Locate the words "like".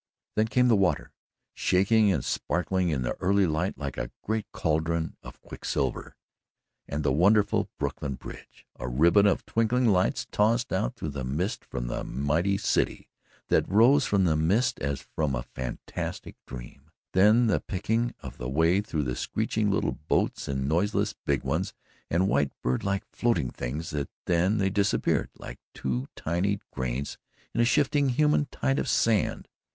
3.77-3.99, 22.83-23.05, 25.37-25.59